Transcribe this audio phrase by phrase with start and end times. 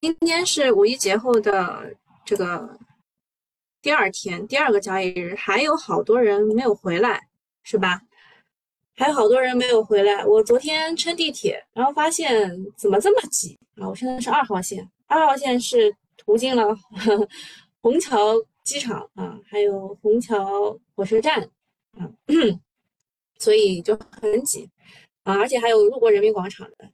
[0.00, 1.92] 今天是五一节后的
[2.24, 2.78] 这个
[3.82, 7.26] 第二天，第二个交易日，还有好多人没有回来，
[7.64, 8.00] 是吧？
[8.94, 10.24] 还有好多人没有回来。
[10.24, 13.88] 我昨天乘地铁，然后发现怎么这么挤啊？
[13.88, 16.76] 我现在是二号线，二号线是途经了
[17.82, 21.42] 虹桥机场啊，还有虹桥火车站
[21.98, 22.08] 啊，
[23.40, 24.70] 所以就很挤
[25.24, 26.88] 啊，而且还有路过人民广场的。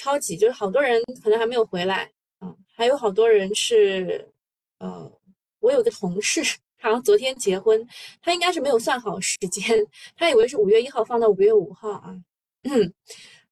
[0.00, 4.32] 超级就是好多人可能还没有回来啊，还有好多人是，
[4.78, 5.12] 呃，
[5.58, 6.40] 我有个同事，
[6.80, 7.86] 好像昨天结婚，
[8.22, 12.18] 他应该是没有算好时间，他以为是五月一号放到五月五号啊。
[12.62, 12.94] 嗯，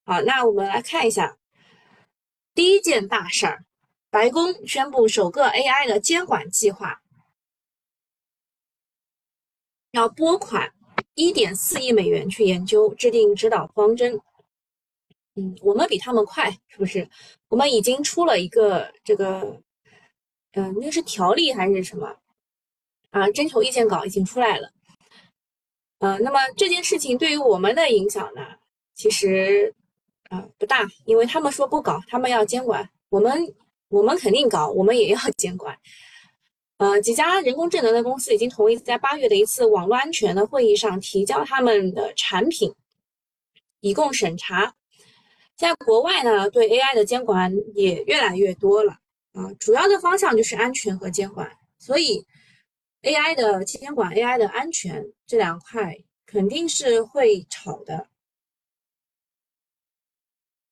[0.03, 1.37] 好，那我们来看一下
[2.55, 3.63] 第一件大事儿，
[4.09, 6.99] 白宫宣布首个 AI 的监管计划，
[9.91, 10.73] 要拨款
[11.13, 14.19] 一点四亿美元去研究制定指导方针。
[15.39, 17.07] 嗯，我们比他们快，是不是？
[17.47, 19.61] 我们已经出了一个这个，
[20.51, 22.13] 嗯，那是条例还是什么
[23.11, 23.29] 啊？
[23.31, 24.69] 征求意见稿已经出来了。
[25.99, 28.41] 嗯，那么这件事情对于我们的影响呢，
[28.95, 29.73] 其实
[30.29, 33.55] 啊不大，因为他们说不搞，他们要监管，我们
[33.87, 35.77] 我们肯定搞，我们也要 监管。
[36.79, 42.73] 呃，几家人工智能的公司已经同意在八月的一次网络安全的会议上提交他们的产品，
[43.79, 44.75] 以供审查。
[45.59, 48.93] 在国外呢，对 AI 的监管也越来越多了
[49.33, 52.25] 啊，主要的方向就是安全和监管，所以
[53.01, 58.07] AI 的监管、AI 的安全这两块肯定是会炒的，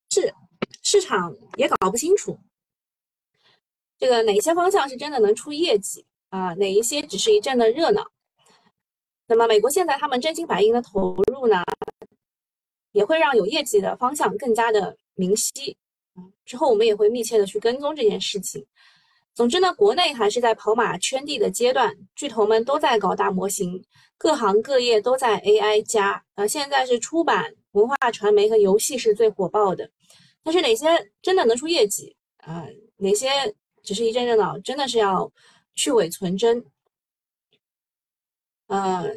[0.08, 0.32] 是
[0.82, 2.38] 市场也搞不清楚
[3.98, 8.10] 这个哪些方向是真的能出业绩啊，哪一些只是一阵的热闹。
[9.26, 11.62] 那么美国现在他们真金白银的投入呢？
[12.92, 15.76] 也会让有业绩的方向更加的明晰，
[16.44, 18.64] 之后我们也会密切的去跟踪这件事情。
[19.34, 23.84] 总之呢，国内还是在跑马圈地的阶段，巨头们都在搞大模型，
[24.16, 29.88] 各行各业都在 AI 加，呃，现在是出版、文化传媒和游戏是最火爆的，
[30.42, 30.86] 但是哪些
[31.22, 32.66] 真的能出业绩啊？
[32.96, 33.28] 哪些
[33.82, 34.58] 只是一阵热闹？
[34.58, 35.30] 真的是要
[35.74, 36.64] 去伪存真，
[38.66, 39.08] 呃。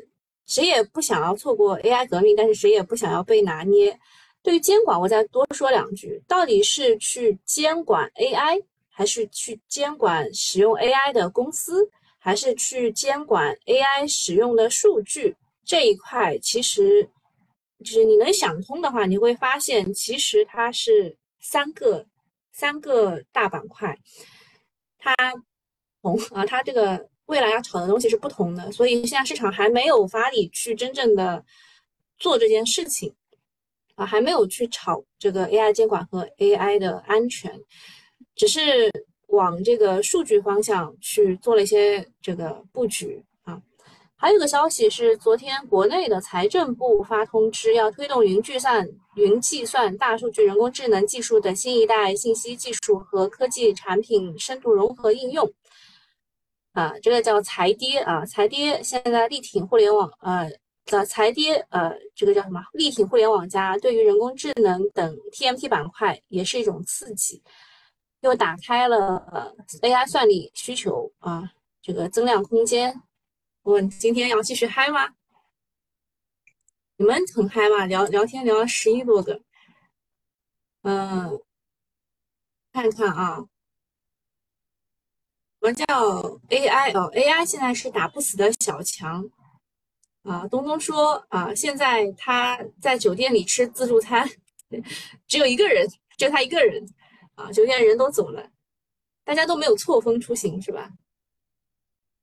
[0.51, 3.97] 谁也不想要错过 AI 革命，但是谁也不想要被拿捏。
[4.43, 15.33] 对于监管，我再多说两句：到底是去监管 AI，还是去监管使用 AI 的公司，还是去监管 AI 使用的数据？
[15.63, 17.09] 这一块其实
[17.79, 22.05] 就是你能想通的话，你会发现其实它是三个
[22.51, 23.97] 三个大板块。
[24.97, 25.15] 它
[26.01, 27.09] 从啊，它这个。
[27.31, 31.41] 未来要炒的东西是不同的，所以现在市场还没有发力去真正的
[32.19, 33.09] 做这件事情
[33.95, 37.57] 啊，还没有去炒这个 AI 监管和 AI 的安全，
[38.35, 38.91] 只是
[39.27, 43.57] 往这个数据方向去做了一些这个布局啊。
[44.17, 55.49] 还有个消息是，昨天国内的财政部发通知，要推动云计算、云计算、大数据、人工智能技术的新一代信息技术和科技产品深度融合应用。
[56.73, 60.49] 啊，这个叫财跌啊，财跌现在力挺互联网，呃，
[60.85, 62.61] 的财跌，呃，这个叫什么？
[62.73, 67.43] 力挺互联网加，对于人工智能等 TMT 板块也是一种刺激，
[68.21, 71.51] 又打开了呃 AI 算力需求啊，
[71.81, 73.01] 这个增量空间。
[73.63, 75.09] 我今天要继续嗨吗？
[76.97, 77.85] 你们很嗨吗？
[77.85, 79.41] 聊聊天聊了十一多个，
[80.83, 81.41] 嗯，
[82.73, 83.50] 看看啊。
[85.61, 85.85] 什么叫
[86.49, 89.23] AI 哦？AI 现在是打不死的小强
[90.23, 90.47] 啊！
[90.47, 94.27] 东东说啊，现在他在酒店里吃自助餐，
[95.27, 96.83] 只有一个人，就他一个人
[97.35, 98.49] 啊，酒店人都走了，
[99.23, 100.89] 大家都没有错峰出行是吧？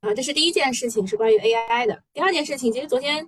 [0.01, 2.03] 啊，这是第一件事情，是关于 AI 的。
[2.13, 3.25] 第二件事情，其实昨天。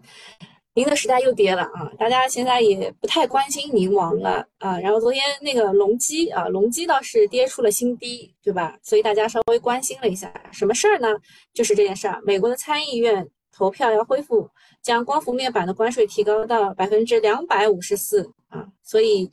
[0.81, 1.93] 宁的时代又跌了啊！
[1.99, 4.81] 大家现在也不太关心宁王了啊。
[4.81, 8.79] 然后昨天那个隆基啊，隆基倒是跌出了新低，对吧？
[8.83, 11.09] 所以大家稍微关心了一下，什么事儿呢？
[11.53, 14.49] 就是这件事儿，美国的参议院投票要恢复
[14.81, 19.31] 将光伏面板的关税提高到百分之两百五十四啊，所以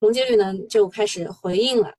[0.00, 1.94] 隆基绿能就开始回应了。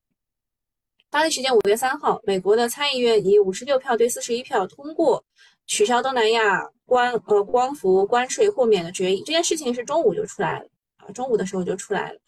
[1.10, 5.24] 当地时间五月三号，美国的参议院以五十六票对四十一票通过
[5.70, 6.70] 取消东南亚。
[6.90, 10.66] 关呃光伏关税豁免的决议，这件事情是中午就出来了
[10.98, 12.20] 啊，中午的时候就出来了。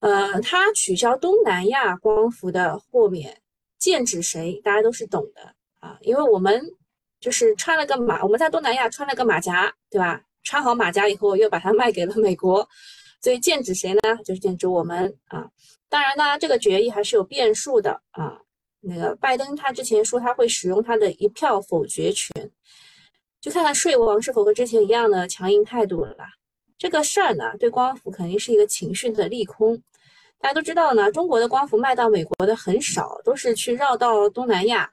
[0.00, 3.40] 呃，他取消东南亚光伏的豁免，
[3.78, 4.60] 剑指谁？
[4.62, 5.40] 大家都是懂的
[5.78, 6.62] 啊，因为我们
[7.18, 10.20] 就是穿了个马，我们在东南亚穿了个马甲，对吧？
[10.42, 12.68] 穿好马甲以后，又把它卖给了美国，
[13.22, 14.00] 所以剑指谁呢？
[14.22, 15.48] 就是剑指我们啊。
[15.88, 18.38] 当然呢，这个决议还是有变数的啊。
[18.80, 22.50] 那个拜登他之前说他会使用他的一票否决权，
[23.40, 26.24] 就看看税王是否和之前一样的强硬态度了吧。
[26.78, 29.82] 这个事儿呢，对光伏肯定是一个情绪的利空。
[30.38, 34.90] 大家都知道呢，中国的光伏卖到美国的很少，都是去绕到东南亚，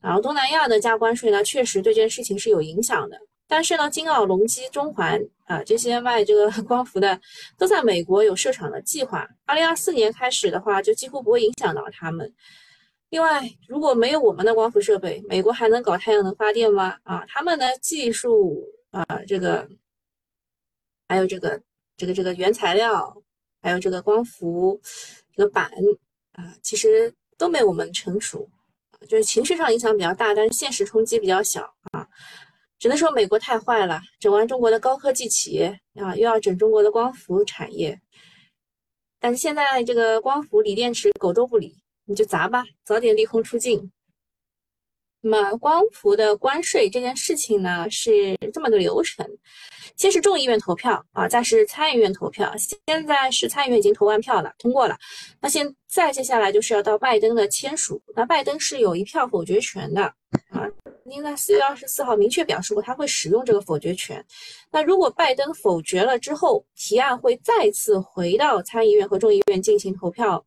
[0.00, 3.18] 然后东南亚的加关税呢，确实对这件事情是有影响的。
[3.46, 7.20] 但是呢，金奥、隆基、中环啊这些卖这个 光伏的，
[7.58, 9.28] 都在美国有设厂的计划。
[9.44, 12.32] 二零二四年开始的话，就几乎不会影响到他们。
[13.16, 16.98] 另外，如果没有我们的光伏设备，美国还能搞太阳能发电吗？
[17.02, 19.66] 啊，他们的技术啊，这个
[21.08, 21.58] 还有这个
[21.96, 23.16] 这个这个原材料。
[23.62, 24.78] 还有这个光伏，
[25.34, 25.72] 这个板
[26.32, 28.46] 啊，其实都没我们成熟，
[29.08, 32.06] 就是情绪上影响比较大，但是现实冲击比较小啊。
[32.78, 37.98] 只能说美国太坏了，整完中国的高科技企业啊，又要整中国的光伏产业。
[39.18, 41.74] 但是现在这个光伏锂电池狗都不理，
[42.06, 43.90] 你就砸吧，早点利空出尽。
[45.22, 49.26] 那么光伏的关税这件事情呢，是这么个流程。
[49.96, 52.54] 先是众议院投票啊，再是参议院投票。
[52.56, 54.96] 现在是参议院已经投完票了，通过了。
[55.40, 58.00] 那现在接下来就是要到拜登的签署。
[58.14, 60.02] 那拜登是有一票否决权的
[60.50, 60.68] 啊，
[61.06, 64.24] 应该四月二十四号明确表示过他会使用这个否决权。
[64.70, 70.44] 那如果拜登否决了之后，提案会再次回到参议院和众议院进行投票。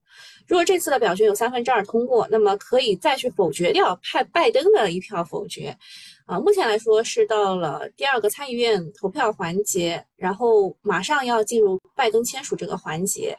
[0.49, 5.77] 如果这次的表决有三分之二通过，那么可以再去否决掉派拜登的一票否决，
[6.25, 13.37] 啊，目前来说是到了第二个参议院投票环节，然后马上要进入拜登签署这个环节，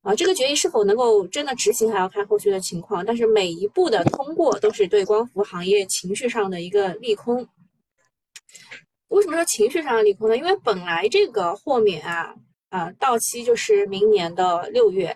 [0.00, 7.46] 啊，这个决议是否能够真的执行还要看后续的情况，但是每一步的通过都是对光伏行业情绪上的一个利空。
[9.08, 10.36] 为什么说情绪上的利空呢？
[10.38, 12.34] 因为本来这个豁免啊，
[12.70, 15.14] 啊，到期就是明年的六月。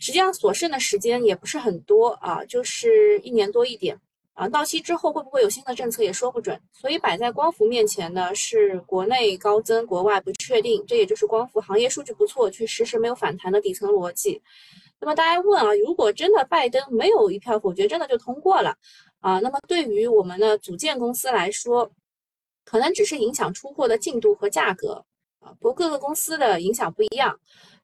[0.00, 4.00] 实际上所剩的时间也不是很多啊，就是一年多一点
[4.32, 4.48] 啊。
[4.48, 14.40] 到期之后会不会有新的政策也说不准，所以摆在光伏面前呢是国内高增，国外不确定，这也就是光伏行业数据不错却迟迟没有反弹的底层逻辑。
[14.98, 18.74] 那么大家问啊，如果真的拜登没有一票否决，真的就通过了
[19.20, 19.38] 啊？
[19.40, 21.90] 那么对于我们的组件公司来说，
[22.64, 25.04] 可能只是影响出货的进度和价格
[25.40, 25.52] 啊。
[25.60, 27.38] 不过各个公司的影响不一样，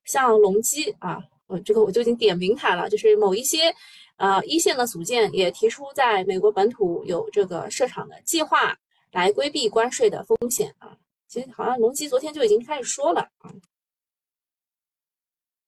[0.05, 1.23] 像隆基啊。
[1.49, 3.73] 呃，这个我就已经点名它了，就是某一些，
[4.17, 8.77] 呃，一线的组件也提出在美国本土有这个设厂的计划，
[9.13, 10.97] 来规避关税的风险啊。
[11.29, 13.55] 其实好像隆基昨天就已经开始说了啊。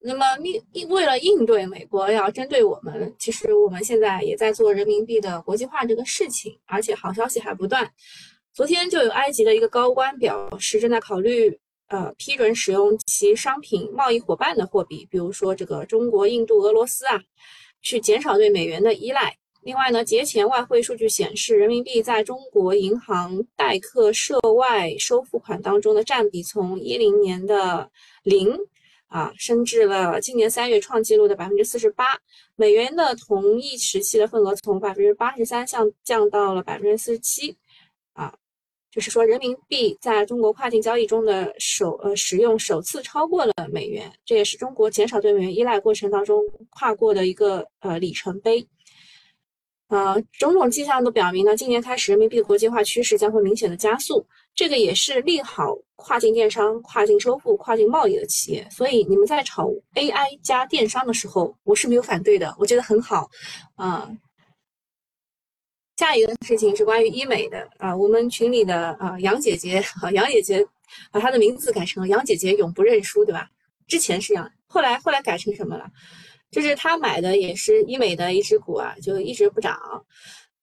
[0.00, 7.88] 那么应应为了应对美国要针对我们，其实我们现在也在做人民币的国际化这个事情，而且好消息还不断。
[8.52, 11.60] 昨天就有埃及的一个高官表示正在考虑。
[11.88, 17.18] 呃，批准使用其商品贸易伙伴的货币，比如说这个中国、印度、俄罗斯啊，
[17.80, 19.34] 去减少对美元的依赖。
[19.62, 27.90] 另外呢，节前外汇数据显示，人民币在中国银行代客涉外收付款当中的占比从一零年的
[28.22, 28.56] 零
[29.08, 32.18] 啊，升至了今年三月创纪录的百分之四十八。
[32.54, 37.56] 美元的同一时期的份额从百分之八十三降降到了百分之四十七。
[38.90, 48.66] 就是说，人民币在中国跨境交易中的首呃使用首次超过了美元，这也是中国减少对美元依赖过程当中跨过的一个呃里程碑。
[49.88, 58.66] 呃，种种迹象都表明呢，今年开始人民币国际化趋势将会明显的加速，这个也是利好跨境电商、跨境收付、跨境贸易的企业。
[58.70, 63.28] 所以你们在炒 AI 加电商的时候，我是没有反对的，我觉得很好，
[63.76, 64.10] 啊。
[65.98, 70.64] 下一个事情是关于医美的啊，我们群里的啊杨姐姐啊 杨姐姐
[71.10, 73.50] 把她的名字改成杨姐姐永不认输，对吧？
[73.88, 75.90] 之前是杨，后来后来改成什么了？
[76.52, 79.76] 就是她买的也是医美的一只股啊，就一直不涨。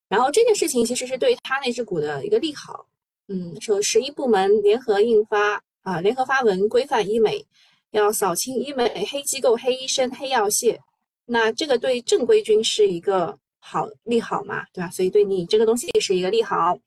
[0.08, 2.88] 然后这件事情其实是对她那只股的一个利好。
[3.28, 7.46] 嗯，说十一部门联合印发啊联合发文规范医美，
[7.92, 10.78] 要扫清医美黑机构、黑医生、黑药械。
[11.26, 13.38] 那这个对正规军是一个。
[13.68, 14.90] 好利好嘛，对吧？
[14.92, 16.78] 所以对你这个东西是一个利好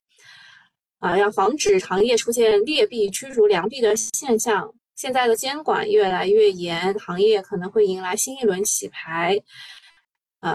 [1.01, 4.73] 啊，要防止行业出现劣币驱逐良币的现象。
[4.95, 9.41] 现在的监管越来越严，行业可能会迎来新一轮洗牌
[10.41, 10.55] 啊。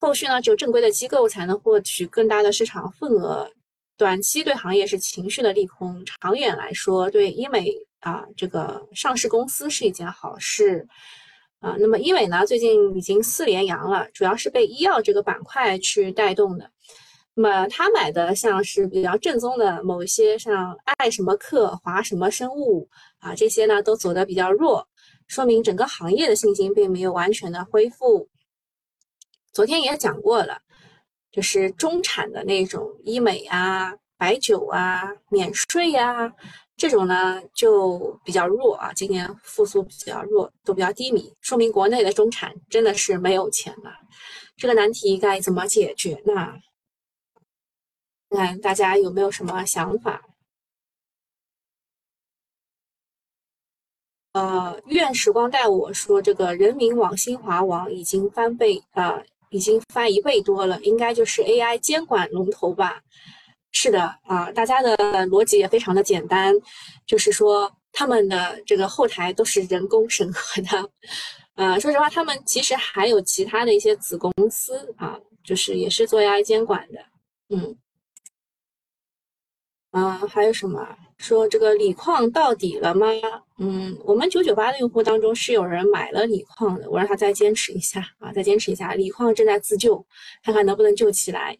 [0.00, 3.50] 后续呢，只有正规的机构才能获取更大的市场份额。
[3.96, 10.86] 短期对行业是情绪的利空，长远来说，对医美啊这个上市公司是一件好事。
[11.60, 16.70] 啊，那么医美呢，最近已经四连阳了，主要是被医药这个板块去带动的。
[17.34, 22.88] 那么他买的像是比较正宗的某一些，像爱什么克、华什么生物
[23.18, 24.86] 啊，这些呢都走的比较弱。
[25.28, 28.28] 说明整个行业的信心并没有完全的恢复。
[29.52, 30.58] 昨天也讲过了，
[31.30, 36.32] 就是中产的那种医美啊、白酒啊、免税呀，
[36.80, 43.92] 这种呢就比较弱啊，今年复苏比较弱，都比较低迷，说明国内的中产真的是没有钱了。
[44.56, 46.54] 这个难题该怎么解决呢？
[48.30, 50.22] 看大家有没有什么想法？
[54.32, 63.02] 呃，愿时光带我说，这个人民网、新华网已经翻倍啊，已经翻一倍多了，应该就是 AI 监管龙头吧？
[63.72, 64.96] 是的啊，大家的
[65.26, 66.54] 逻辑也非常的简单，
[67.06, 70.90] 就是说他们的这个后台都是人工审核的。
[71.54, 77.00] 呃，说实话，他们其实还有其他的一些子公司啊，就是也是做 AI 监管的，
[77.50, 77.76] 嗯。
[79.90, 80.86] 啊，还有什么
[81.18, 83.08] 说这个锂矿到底了吗？
[83.58, 90.06] 嗯，我们九九八的用户当中是有人买了锂矿的，我让他再坚持一下啊，再坚持一下，锂矿正在自救，
[90.44, 91.58] 看看能不能救起来。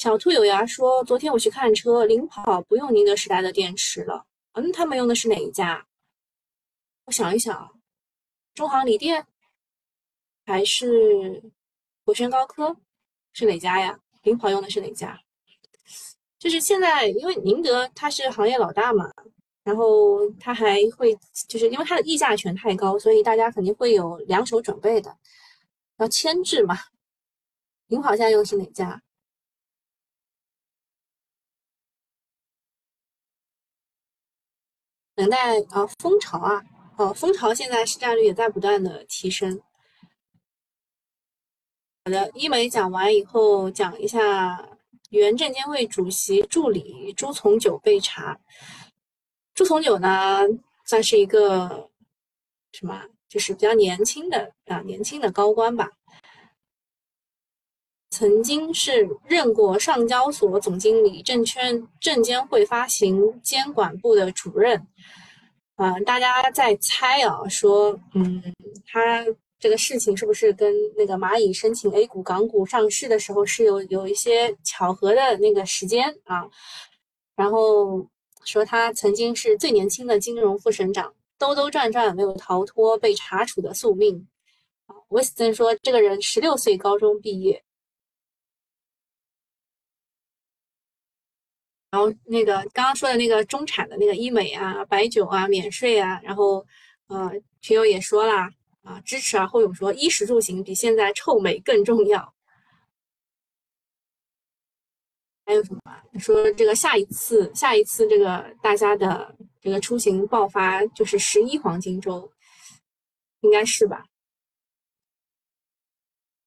[0.00, 4.24] 小兔有牙说，昨天我去看车，领跑不用宁德时代的电池了。
[4.52, 5.86] 嗯，他们用的是哪一家？
[7.04, 7.78] 我想一想，
[8.54, 9.26] 中航锂电
[10.46, 11.42] 还是
[12.02, 12.74] 国轩高科
[13.34, 14.00] 是哪家呀？
[14.22, 15.20] 领跑用的是哪家？
[16.38, 19.12] 就是现在，因为宁德它是行业老大嘛，
[19.64, 21.14] 然后它还会，
[21.46, 25.14] 就是因为它的议价权太高，所以大家肯定会有两手准备的，
[25.98, 26.74] 要牵制嘛。
[27.88, 29.02] 领跑现在用的是哪家？
[35.20, 36.62] 等待啊，蜂巢啊，
[36.96, 39.60] 哦，蜂巢现在市占率也在不断的提升。
[42.06, 44.66] 好的，医美讲完以后，讲一下。
[45.10, 48.38] 原证监会主席助理朱从九被查，
[49.54, 50.46] 朱从九呢
[50.86, 51.90] 算是一个
[52.70, 53.02] 什么？
[53.28, 55.90] 就是比较年轻的啊，年轻的高官吧。
[58.10, 64.86] 曾经是任过上交所总经理、证券证监会发行监管部的主任。
[65.76, 68.42] 嗯，大家在猜啊，说嗯，
[68.86, 69.24] 他。
[69.62, 76.48] 这个事情是不是跟那个蚂蚁申请 A 股、港股上市的时候是有有一些巧合的那个时间啊？
[77.36, 78.06] 然后
[78.42, 84.26] 说他曾经是最年轻的金融副省长，兜兜转转没有逃脱被查处的宿命。
[84.86, 87.62] 啊，威斯森说这个人十六岁高中毕业，
[91.90, 96.64] 然后那个刚刚说的那个中产的那个医美啊、白酒啊、免税啊，然后
[97.08, 97.30] 呃，
[97.60, 98.48] 群友也说了。
[98.82, 99.46] 啊，支持啊！
[99.46, 102.34] 后勇说，衣食住行比现在臭美更重要。
[105.44, 105.80] 还有什么？
[106.18, 112.32] 说这个下一次，下一次这个大家的这个出行爆发就是十一黄金周，
[113.42, 114.02] 应该是吧？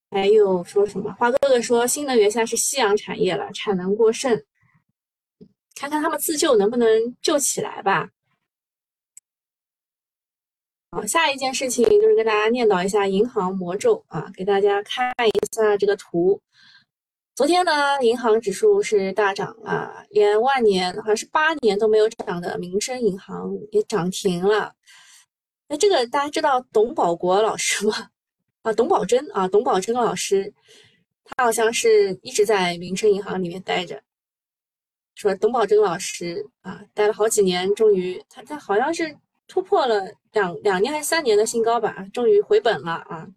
[0.10, 1.14] 还有说什么？
[1.14, 4.44] 花哥哥说，新能源现在是夕阳产业了，产能过剩，
[5.84, 6.88] 看看他们自救能不能
[7.22, 8.10] 救起来吧。
[10.92, 16.42] 好，下一件事情就是跟大家念叨一下银行魔咒啊，给大家看一下这个图。
[17.36, 24.74] 昨天呢，银行指数是大涨啊，连万年好像是八年都没有涨的民生银行也涨停了。
[25.68, 28.08] 那这个大家知道董保国老师吗？
[28.62, 30.54] 啊，董宝珍啊，董宝珍老师，
[31.26, 34.02] 他好像是一直在民生银行里面待着。
[35.16, 39.18] 说董宝珍老师啊，待了好几年，终于他他好像是。
[39.46, 43.28] 突破了两两年还是三年的新高吧，终于回本了啊！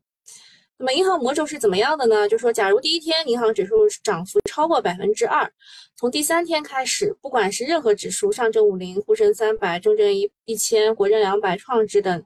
[0.79, 2.29] 那么银行魔咒是怎么样的呢？
[2.29, 5.53] 就说假如第一天银行指数涨幅超过百分之二，
[5.97, 12.25] 从第三天开始，不管是任何指数，上证五零、沪深三百、中证一一千、国证两百、创指等，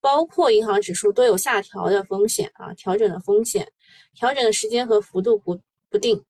[0.00, 3.66] 包括银行指数都有下调的风险啊，调整的风险，
[4.12, 6.22] 调整的时间和幅度不不定。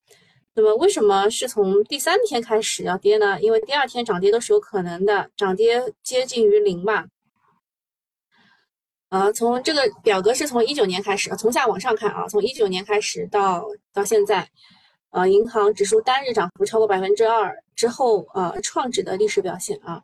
[0.55, 3.41] 那么为什么是从第三天开始要跌呢？
[3.41, 7.07] 因为第二天涨跌都是有可能的，涨跌接近于零吧。
[9.11, 14.49] 啊，从这个表格是从一九年开始，从下往上看啊，从一九年开始到到现在，
[15.11, 20.03] 呃，银行指数单日涨幅超过百分之二之后，呃，创指的历史表现啊，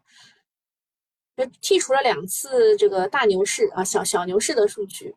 [1.61, 5.15] 剔除了两次这个大牛市啊，小小牛市的数据。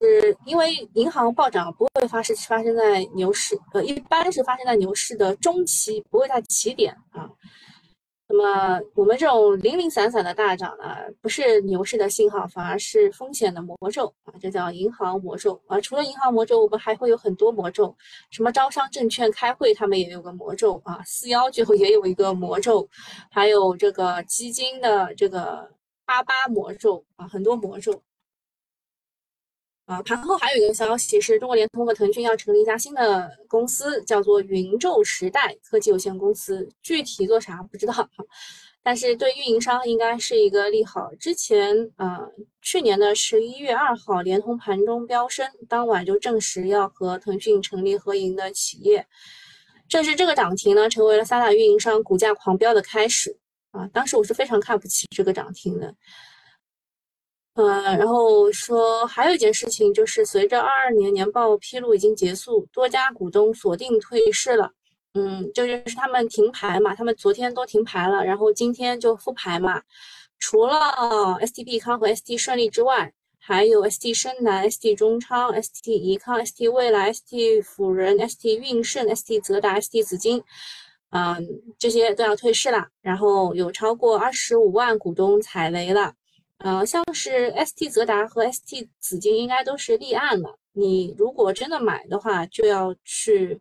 [0.00, 7.28] 是因为银行暴涨不会发生发生在牛市，呃，一般是发生在牛市的中期，不会在起点啊。
[8.30, 15.80] 那么我们这种零零散散的大涨呢，不是牛市的信号，反而是风险的魔咒啊，这叫银行魔咒啊。
[15.80, 17.96] 除了银行魔咒，我们还会有很多魔咒，
[18.30, 22.86] 什么招商证券开会，他们也有个魔咒啊，四幺最后也有一个魔咒，
[23.30, 25.66] 还有这个基金的这个
[26.04, 28.00] 八八魔咒啊，很多魔咒。
[29.88, 38.06] 啊，盘后还有一个消息是，中国联通和腾讯要成立一家新的公司，叫做云宙时代科技有限公司，具体做啥不知道哈，
[38.82, 41.10] 但是对运营商应该是一个利好。
[41.18, 42.20] 之前啊，
[42.60, 49.06] 去年的十一月二号，联通盘中飙升，当晚就证实要和腾讯成立合营的企业，
[49.88, 53.34] 正是这个涨停呢，成为了三大运营商股价狂飙的开始
[53.70, 53.88] 啊。
[53.90, 55.94] 当时我是非常看不起这个涨停的。
[57.58, 64.70] 呃，然后说还有一件事情，就是随着二二年年报披露已经结束，多家股东锁定退市了。
[65.14, 69.82] 嗯，这就是他们停牌嘛，他们昨天都停牌了，然后今天就复牌嘛。
[70.38, 70.78] 除了
[71.44, 80.40] ST 必康和 ST 顺利之外，还有 ST 深南、ST 中昌、ST 宜康、ST 未来、ST 辅仁、ST 运盛、ST 泽达、ST 紫金，
[81.10, 81.44] 嗯，
[81.76, 82.86] 这些都要退市了。
[83.02, 86.12] 然后有超过二十五万股东踩雷了。
[86.58, 90.58] 呃，像是 ST 泽达和 ST 紫金应该都是立案了。
[90.72, 93.60] 你如果真的买的话，就要去，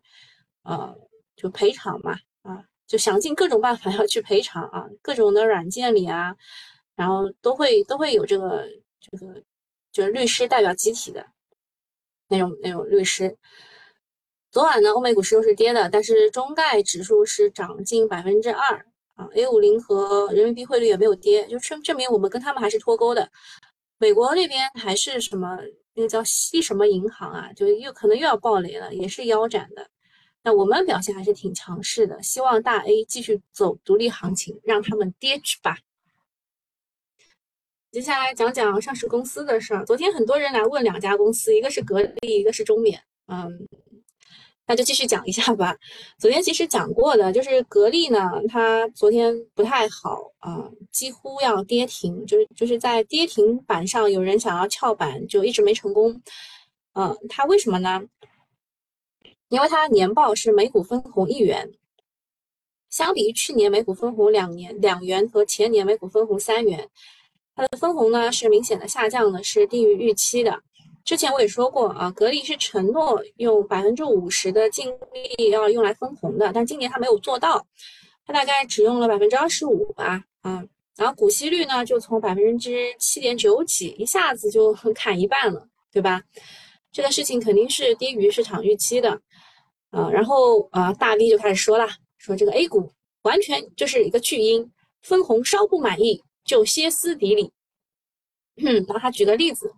[0.64, 0.96] 呃，
[1.36, 6.36] 就赔偿嘛，啊，就想尽各种办法要去赔偿啊，各种的软件里啊，
[6.96, 8.68] 然后都会都会有这个
[9.00, 9.44] 这个，
[9.92, 11.26] 就是律师代表集体的
[12.28, 13.38] 那种那种律师。
[14.50, 18.86] 昨晚呢，欧美股市都是跌的，但是中概指数是涨近百分之二。
[19.18, 23.30] 啊，A 五零和人民币汇率也没有跌，就证证明我们跟他们还是脱钩的。
[23.98, 25.58] 美国那边还是什么
[25.96, 29.90] 那个叫西什么银行啊，就又可能又要暴雷了，也是腰斩的。
[30.44, 35.80] 那我们表现还是挺强势的，希望大 A 继续走独立行情，让他们跌去吧。
[37.92, 39.84] 接下来讲讲上市公司的事儿。
[39.84, 43.68] 昨天很多人来问两家公司，一个是格力，一个是中免，嗯。
[44.68, 45.76] 那就继续讲一下吧。
[46.20, 48.20] 昨天其实讲过的，就是格力呢，
[48.50, 56.22] 它昨天不太好啊，几乎要跌停，就是就是在跌停板上有人想要翘板，就一直没成功。
[56.94, 58.04] 嗯，它为什么呢？
[59.48, 61.72] 因为它年报是每股分红一元，
[62.90, 66.90] 相比于去年每股分红两年两元和前年每股分红三元，
[67.56, 70.62] 它的分红呢是明显的下降的，是低于预期的。
[71.08, 77.66] 之前我也说过啊，格力是承诺用百分之五十的净利要用来分红的，但今年它没有做到，
[78.26, 80.62] 它大概只用了百分之二十五吧，啊，
[80.98, 86.22] 然后股息率呢就从百分之七点九几一下子就砍一半了，对吧？
[86.92, 89.18] 这个事情肯定是低于市场预期的，
[89.92, 92.92] 啊，然后啊大 V 就开始说了，说这个 A 股
[93.22, 94.70] 完全就是一个巨婴，
[95.04, 97.50] 分红稍不满意就歇斯底里，
[98.56, 99.72] 然后他举个例子。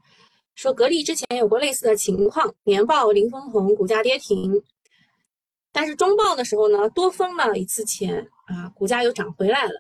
[0.60, 4.62] 说格力之前有过类似的情况，年报零分红，股价跌停，
[5.72, 9.72] 但是中报的时候呢，多分了一次钱啊，股价又涨回来了。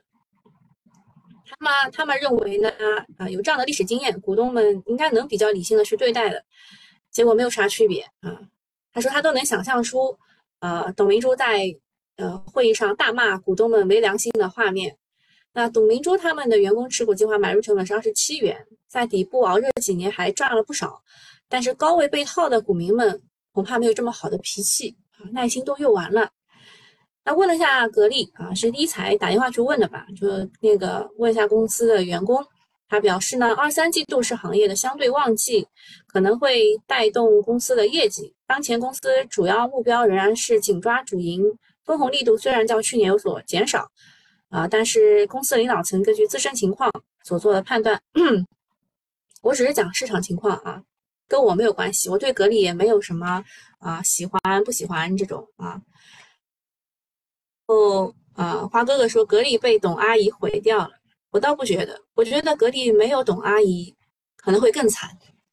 [1.45, 2.71] 他们他们认为呢，
[3.17, 6.41] 啊有这样的历史经验，股东们应该能比较理性的去对待的，
[7.11, 8.39] 结果没有啥区别啊。
[8.93, 10.17] 他说他都能想象出，
[10.59, 11.75] 呃，董明珠在
[12.15, 14.95] 呃会议上大骂股东们没良心的画面。
[15.53, 18.55] 那董明珠他们的员工持股计划买入成本是二十七元，
[18.87, 21.01] 在底部熬热几年还赚了不少，
[21.49, 26.29] 但是高位被套的股民们恐怕没有这么好的脾气啊，耐心都用完了。
[27.25, 30.05] 那问了一下格力啊，是第一财打电话去问的吧？
[30.15, 30.27] 就
[30.61, 32.45] 那个问一下公司的员工，
[32.87, 35.67] 他表示呢，二三季度是行业的相对旺季，
[36.07, 38.33] 可能会带动公司的业绩。
[38.47, 41.43] 当前公司主要目标仍然是紧抓主营，
[41.83, 43.89] 分红力度虽然较去年有所减少。
[44.49, 46.91] 啊，但是公司领导层根据自身情况
[47.23, 48.01] 所做的判断，
[49.41, 50.83] 我只是讲市场情况啊，
[51.27, 52.09] 跟我没有关系。
[52.09, 53.43] 我对格力也没有什么
[53.77, 55.79] 啊喜欢不喜欢这种啊。
[57.67, 60.91] 哦，啊，花哥哥说格力被董阿姨毁掉了，
[61.29, 63.95] 我倒不觉得，我觉得格力没有董阿姨
[64.35, 65.09] 可能会更惨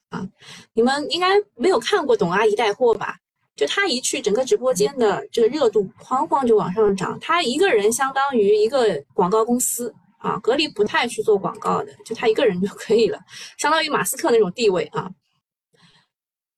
[0.09, 0.27] 啊。
[0.73, 3.19] 你们应该没有看过董阿姨带货吧？
[3.57, 7.19] 就他一去，整个直播间的这个热度哐哐就往上涨。
[7.21, 13.19] 他一个人相当于一个广告公司啊，格力不太去做广告的，就他一个人就可以了，
[13.57, 15.11] 相当于马斯克那种地位啊。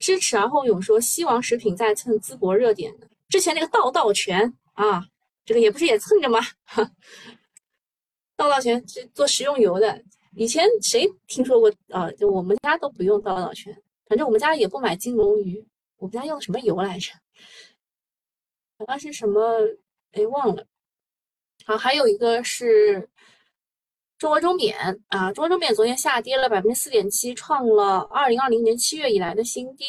[0.00, 2.92] 知耻而后勇说西王食品在蹭淄博热点
[3.28, 5.04] 之前那个道道全啊，
[5.44, 6.40] 这个也不是也蹭着吗？
[8.36, 10.02] 道道全是做食用油的，
[10.34, 12.10] 以前谁听说过啊？
[12.12, 13.72] 就我们家都不用道道全，
[14.08, 15.64] 反正我们家也不买金龙鱼。
[15.98, 17.12] 我们家用什么油来着？
[18.78, 19.58] 好像是什么，
[20.12, 20.66] 哎，忘了。
[21.64, 23.08] 好，还有一个是
[24.16, 29.86] 中国中免啊，中国中免昨天下跌了百分之四点七，创了二零二零年七月以来的新低。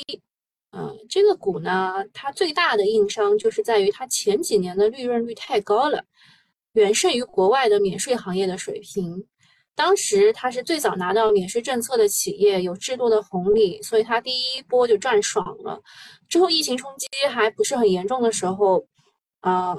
[0.72, 6.04] 嗯，这个股呢，它最大的硬伤就是在于它前几年的利润率太高了，
[6.74, 9.28] 远胜于国外的免税行业的水平。
[9.80, 15.82] 当时它是最早拿到免税政策的企业，有制度的红利，所以它第一波就赚爽了。
[16.28, 18.86] 之后疫情冲击还不是很严重的时候，
[19.40, 19.74] 啊，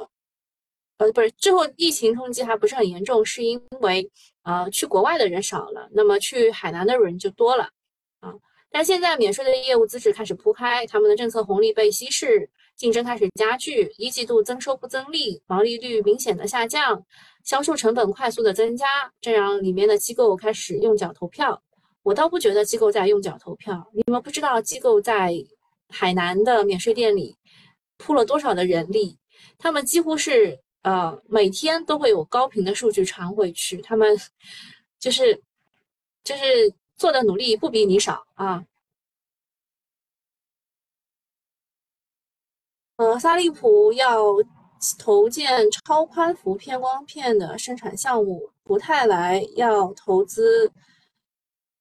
[0.96, 4.10] 呃，不是，之后疫情冲击还不是很严重，是因为
[4.42, 7.68] 呃去国外的人少了，那么去海南的人就多了
[8.20, 8.32] 啊。
[8.70, 12.48] 但现在免税的业务资质开始铺开，他们的政策红利被稀释。
[12.80, 17.04] 竞争开始加剧，一季度增收不增利，毛利率明显的下降，
[17.44, 18.86] 销售成本快速的增加，
[19.20, 21.62] 这让里面的机构开始用脚投票。
[22.02, 25.30] 我倒不觉得机构在用脚投票，你们不知道机构在
[25.90, 27.36] 海南的免税店里
[27.98, 29.14] 铺了多少的人力，
[29.58, 34.18] 他们几乎是呃每天都会有高频的数据传回去，他们
[34.98, 35.38] 就是
[36.24, 38.64] 就是做的努力不比你少啊。
[43.00, 44.26] 呃，萨利普要
[44.98, 50.70] 投建超宽幅偏光片的生产项目，福泰来要投资，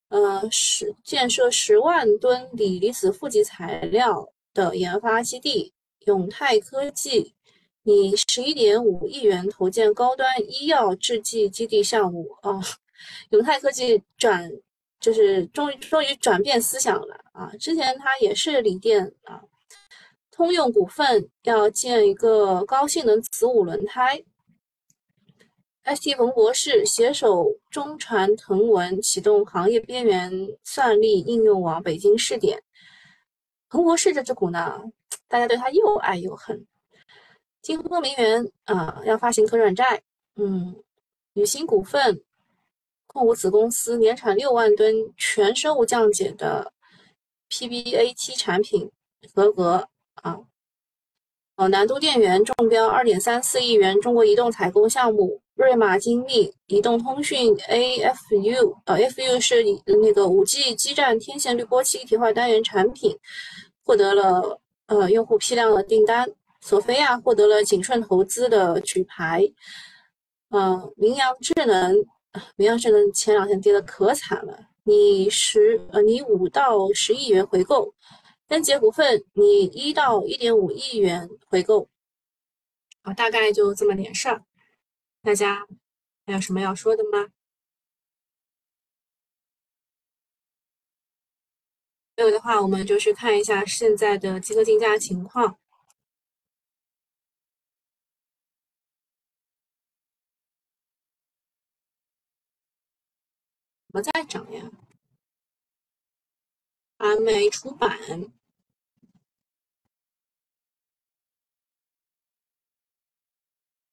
[0.07, 5.73] 呃，十建设十万吨锂离子负极材料的研发基地，
[6.05, 7.35] 永泰科技
[7.83, 12.61] 以十一点五亿元投建高端医药制剂基地项目啊，
[13.31, 14.49] 永泰科技转
[15.01, 19.43] 就是终于终于转变思想了啊，之前它也是锂电啊。
[20.39, 24.23] 通用股份要建一个高性能磁五轮胎。
[25.83, 30.31] ST 冯博士携手中传腾文启动行业边缘
[30.63, 32.63] 算力应用网北京试点。
[33.67, 34.81] 彭博士这只股呢，
[35.27, 36.65] 大家对它又爱又恨。
[37.61, 40.01] 金丰名源啊要发行可转债。
[40.37, 40.73] 嗯，
[41.33, 42.23] 宇鑫股份
[43.07, 46.71] 控股子公司年产六万吨全生物降解的
[47.49, 48.89] PBAT 产品
[49.33, 49.89] 合格。
[50.21, 50.37] 啊，
[51.57, 63.17] 哦，南都电源中标二点三四亿元中国移动采购项目，瑞玛精密移动通讯 AFU，呃，FU 是那个五 G 基站天线滤波器一体化单元产品，
[63.83, 66.29] 获得了呃用户批量的订单。
[66.61, 69.49] 索菲亚获得了景顺投资的举牌。
[70.51, 71.95] 嗯，明阳智能，
[72.55, 77.93] 明阳智能前两天跌的可惨了，你十呃你五到十亿元回购。
[78.49, 81.87] 分捷股份，你一到一点五亿元回购，
[83.03, 84.43] 啊，大概就这么点事儿。
[85.21, 85.67] 大家
[86.25, 87.29] 还有什么要说的吗？
[92.15, 95.59] 没有的话，我们就去看一下现在的集合竞价情况。
[103.87, 104.71] 怎么在涨呀？
[106.97, 108.38] 传媒出版。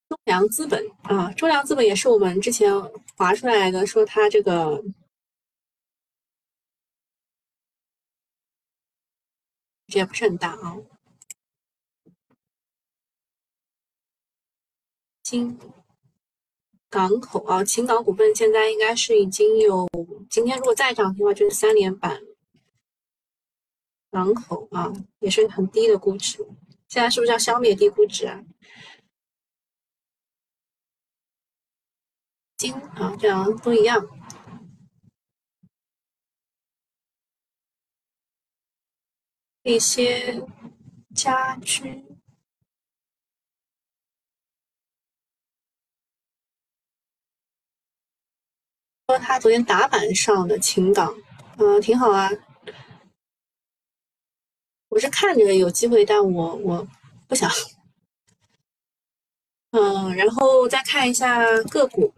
[0.08, 2.72] 中粮资本啊，中粮资本也是我们之前
[3.16, 4.82] 划出来的，说它这个
[9.86, 10.76] 也不是很大啊。
[15.24, 15.58] 新
[16.88, 19.88] 港口啊，秦港股份现在应该是已经有，
[20.30, 22.20] 今天如果再涨停的话，就是三连板。
[24.12, 26.38] 港口啊，也是很低的估值，
[26.88, 28.40] 现在是不是要消灭低估值啊？
[32.56, 34.06] 金啊，这样都一样。
[39.62, 40.42] 一些
[41.14, 42.02] 家居，
[49.06, 51.14] 说他昨天打板上的秦港，
[51.58, 52.30] 嗯，挺好啊。
[54.88, 56.86] 我是看着有机会，但我我
[57.28, 57.50] 不想。
[59.72, 62.14] 嗯，然后再看一下个股。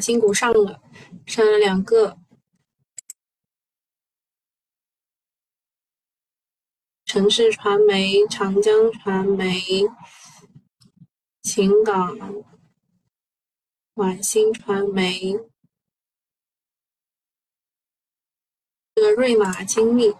[0.00, 0.82] 新股上了，
[1.26, 2.18] 上了两个，
[7.04, 9.60] 城市传媒、长江传媒、
[11.42, 12.16] 秦港、
[13.94, 15.32] 晚星传媒，
[18.94, 20.12] 这个瑞玛精密，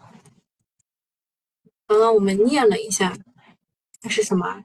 [1.86, 3.16] 刚刚我们念了一下，
[4.00, 4.64] 它是什么？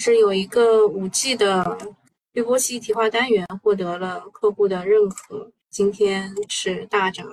[0.00, 1.96] 是有一个五 G 的。
[2.34, 7.24] 滤波器一体化单元获得了客户的认可，今天是大涨。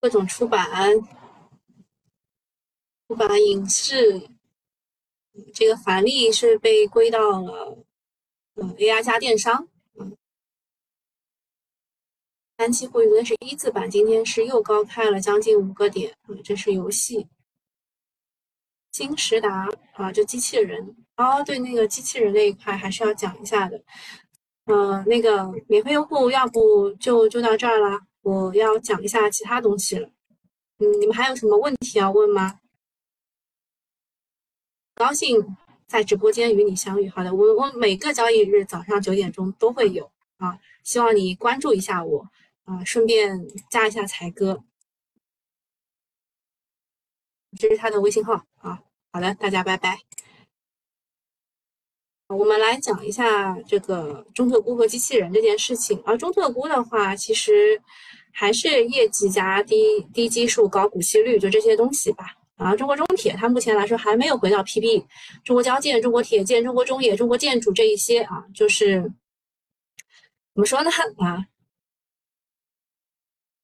[0.00, 0.66] 各种出版、
[3.06, 4.30] 出版影视，
[5.52, 7.84] 这个返利是被归到了
[8.54, 9.68] 嗯 AI 加电商。
[12.58, 16.16] 三七互娱昨天是一字板，今天是又高开了将近五个点。
[16.26, 17.28] 嗯，这是游戏。
[18.90, 23.78] 金石达啊，就机器人哦，对，那个机器人那一块还是要讲一下的。
[24.64, 28.00] 嗯，那个免费用户，要不就就到这儿了。
[28.22, 30.08] 我要讲一下其他东西了。
[30.78, 32.60] 嗯，你们还有什么问题要问吗？
[34.94, 35.54] 高兴
[35.86, 37.06] 在直播间与你相遇。
[37.10, 42.26] 好的，我我每个交易日早上九点钟都会有啊，希望你关注一下我
[42.66, 44.62] 啊，顺便加一下才哥，
[47.58, 48.82] 这是他的微信号啊。
[49.12, 49.98] 好的，大家拜拜。
[52.28, 56.02] 我们来讲一下这个中特估和机器人这件事情。
[56.04, 57.80] 而中特估的话，其实
[58.32, 62.34] 还是业绩加低低基数、高股息率，就这些东西吧。
[62.56, 65.06] 啊，中国中铁它目前来说还没有回到 PB。
[65.44, 69.02] 中国交建、中国铁建、中国中冶、中国建筑这一些啊，就是
[70.52, 70.90] 怎么说呢？
[71.18, 71.46] 啊，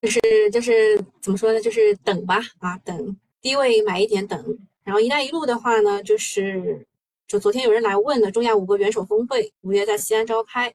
[0.03, 1.61] 就是就是怎么说呢？
[1.61, 4.59] 就是等吧，啊，等低位买一点等。
[4.85, 6.87] 然后“一带一路”的话呢，就是。
[7.29, 10.75] 就昨天有人来问的，中亚五国元首峰会五月在西安召开，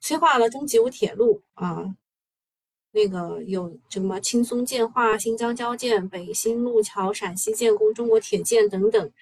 [0.00, 1.84] 催化了中吉乌铁路啊，
[2.92, 9.12] 那个有什么青松建化、新疆交建、北新路桥、陕西建工、中国铁建等等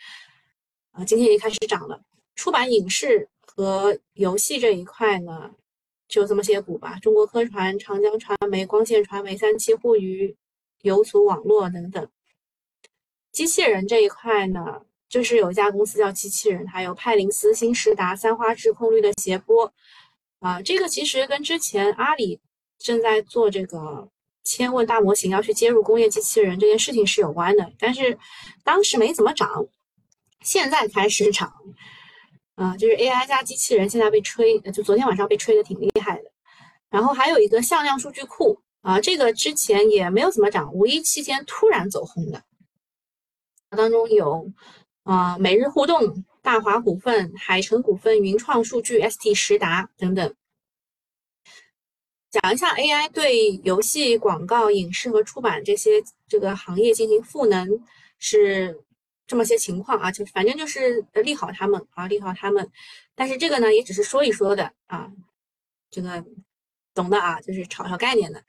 [0.92, 2.01] 啊，今天已经开始涨了。
[2.37, 5.51] 出版影视和游戏这一块呢，
[6.09, 10.37] 就这么些股吧，中国科传、长江传媒、光线传媒、三七互娱、
[10.83, 12.09] 游族网络等等。
[13.33, 14.83] 机器人这一块呢？
[15.09, 19.73] 就是有一家公司叫机器人，还有派灵思、新时达、三花智控绿的斜波，
[20.40, 22.40] 啊，这个其实跟之前阿里
[22.77, 24.11] 正在做这个
[24.42, 28.19] 千问大模型要去接入工业机器人这件事情是有关的，但是
[28.64, 29.66] 当时没怎么涨，
[30.40, 31.53] 现在开始涨，
[32.57, 36.33] 啊，就是 AI 加机器人现在被吹，就昨天晚上被吹的挺厉害的，
[36.90, 42.42] 然后还有一个向量数据库，啊，这个之前也没有怎么涨，五一期间突然走红的，
[43.71, 44.53] 当中有。
[45.05, 50.35] 啊，每日互动、大华股份、海城股份、云创数据、ST 实达等等，
[52.29, 57.69] 讲一下 AI 对游戏、广告、影视和出版这些这个行业进行赋能
[58.19, 58.83] 是
[59.27, 62.71] 这么些情况啊，就反正就是利好他们啊，利好他们。
[63.15, 65.11] 但是这个呢，也只是说一说的啊，
[65.91, 66.25] 这个
[66.95, 68.43] 懂的啊，就是炒炒概念的。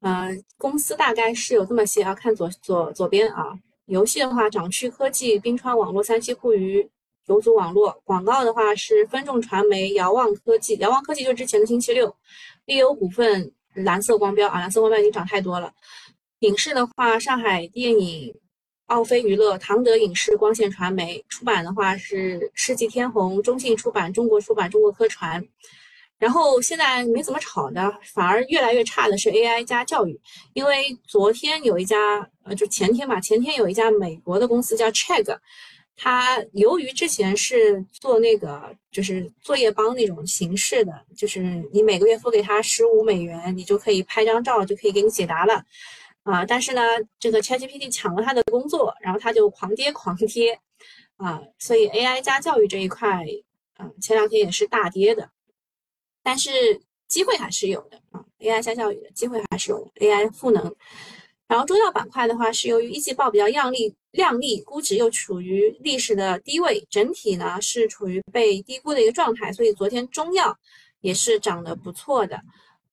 [0.00, 3.58] 呃，公司大概是有这么些啊，看左左左边啊。
[3.86, 6.88] 游戏的话，掌趣科技、冰川网络、三七互娱、
[7.26, 10.76] 游族网络；广告的话是分众传媒、遥望科技。
[10.76, 12.16] 遥望科技就是之前的星期六。
[12.64, 15.72] 利优股份、蓝色光标啊，蓝色光标已经涨太多了。
[16.38, 18.34] 影视的话，上海电影、
[18.92, 21.24] 奥飞娱乐、唐德影视、光线传媒。
[21.30, 25.42] 出版的话是世纪天虹、中信出版、中国出版、中国科传。
[26.18, 30.20] 然后现在没怎么炒的，反而越来越差的是 AI 加教育，
[30.52, 35.36] 因为昨天有一家，呃，就前天吧，前天有一家美国的公司叫 Chegg，
[35.96, 41.40] 它由于之前是做那个就是作业帮那种形式的，就是
[41.72, 45.64] 你每个月付给他十五美元，你就可以拍张照就可以给你解答了，
[46.24, 46.82] 啊，但是呢，
[47.18, 50.60] 这个 ChatGPT 抢了他的工作，然后他就狂跌狂跌，
[51.16, 53.24] 啊，所以 AI 加教育这一块，
[53.76, 55.30] 啊，前两天也是大跌的。
[56.22, 60.74] 但是机会还是有的啊，AI 加教育的机会还是有的，AI 赋能。
[61.48, 70.56] 然后中药板块的话，是由于一季报比较靓丽，靓丽估值又处于历史的低位，整体呢是处于被低估的一个状态，所以昨天中药
[71.00, 72.40] 也是涨得不错的。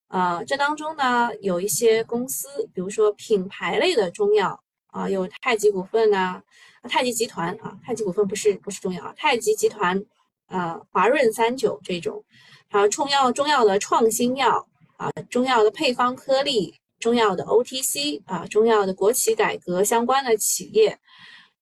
[0.10, 6.42] 呃，这当中呢有一些公司，比如说品牌类的中药啊，有太极股份呐，
[6.84, 10.04] 太极集团啊，太极股份不是不是中药啊，太极集团，
[10.48, 12.24] 呃，华润三九这种。
[12.72, 14.68] 还有中药、中药的创新药
[14.98, 21.00] 啊，中药的配方颗粒、中药的 OTC 啊，中药的国企改革相关的企业，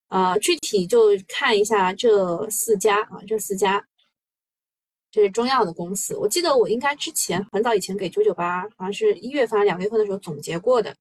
[0.07, 3.85] 啊，具体就看一下这四家啊，这四家，
[5.09, 6.15] 这是中药的公司。
[6.17, 10.95] 我记得我应该之前很早以前给九九八，好像是一月份、两月份的时候总结过的，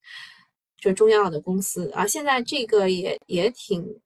[0.79, 2.07] 就是中药的公司啊。
[2.07, 4.01] 现在这个也也挺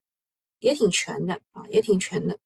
[0.60, 2.38] 也挺全的啊，也挺全的。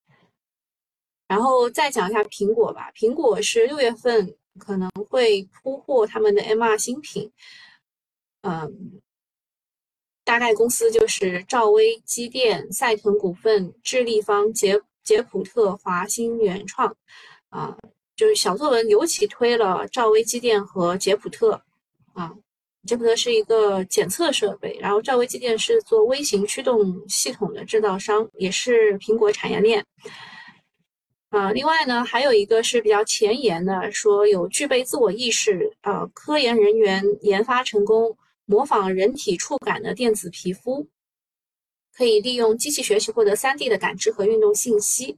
[1.26, 2.90] 然后再讲一下苹果吧。
[2.92, 7.32] 苹果是六月份可能会铺货他们的 MR 新品，
[8.42, 9.00] 嗯，
[10.22, 16.94] 大概公司就是兆威机电、赛腾股份、智立方、捷捷普特、华星原创，
[17.54, 17.72] 啊，
[18.16, 21.52] 就是小作文尤其推了兆威机电和捷普特，
[22.12, 22.34] 啊，
[22.84, 29.86] 捷普特是一个检测设备，然后兆威机电是做微型驱动系统的制造商，也是苹果产业链。
[31.30, 40.88] 啊，另外呢，还有一个是比较前沿的，说有具备自我意识啊，科研人员研发成功模仿人体触感的电子皮肤，
[41.96, 45.16] 可以利用机器学习获得 3D 的感知和运动信息。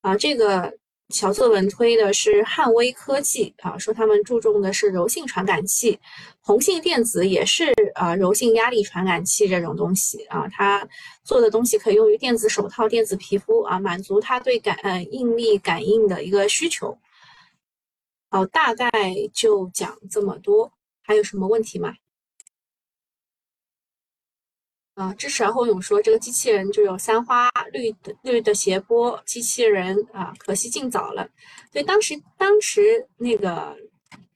[0.00, 0.72] 啊，这个
[1.10, 5.98] 小作文推的是汉威科技啊，说他们注重的是柔性传感器，
[6.40, 10.86] 宏信电子也是啊，柔性压力传感器这种东西啊，它
[11.24, 16.96] 做的东西可以用于电子手套、电子皮肤啊，满足它对感呃应力感应的一个需求。
[18.30, 18.88] 好，大概
[19.34, 21.94] 就讲这么多，还有什么问题吗？
[25.00, 31.26] 啊，支持而后勇说这个机器人就有三花绿的绿的斜波机器人啊，可惜尽早了。
[31.72, 33.74] 所以当时当时那个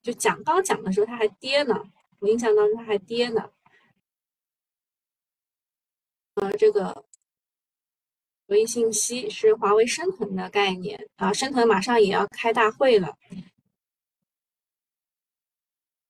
[0.02, 1.74] 就讲刚讲的时候，它还跌呢，
[2.18, 3.50] 我印象当中它还跌呢。
[6.36, 7.04] 呃，这个
[8.46, 13.14] 唯一信息是华为升腾的概念啊，升腾马上也要开大会了。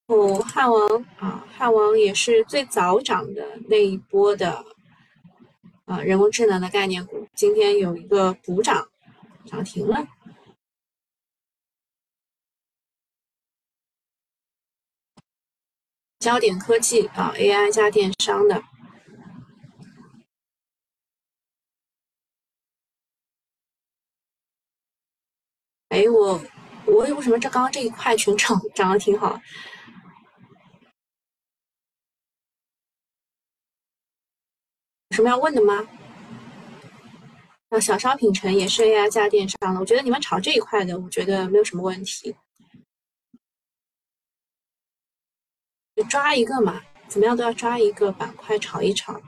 [0.06, 4.62] 哦，汉王啊，汉王也是最早涨的那一波的
[5.86, 8.86] 啊，人工智能的概念股，今天有一个补涨，
[9.46, 10.06] 涨停了。
[16.18, 18.62] 焦点科技啊，AI 加电商的。
[25.88, 26.40] 哎，我
[26.86, 29.40] 我为什么这刚刚这一块全涨涨得挺好？
[35.14, 35.86] 什么要问的吗？
[37.70, 42.34] 那小商品城也是 AI 加电商的，我觉得你们炒这一块的，我觉得没有什么问题。
[45.94, 49.20] 就抓一个嘛，怎么样都要抓一个板块炒一炒。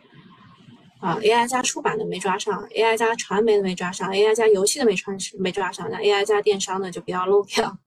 [1.00, 7.78] 啊，AI 加出版的没抓上，AI 加传媒的没抓上，AI 加游戏的没穿没抓上，那 AI 加电商的就不要漏掉。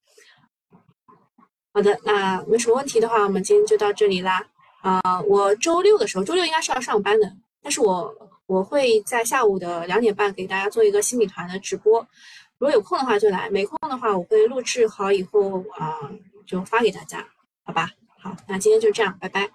[1.74, 4.48] 好的，那没什么问题的话，我们今天就到这里啦。
[4.82, 7.36] 啊，我周六的时候，周六应该是要上班的。
[7.62, 8.14] 但是我
[8.46, 12.00] 我会在下午的两点半给大家做一个新米团的直播，
[12.58, 16.10] 如果有空的话就来，没空的话我会录制好以后啊
[16.46, 17.28] 就发给大家，
[17.64, 17.90] 好吧？
[18.20, 19.50] 好，那今天就这样，拜拜。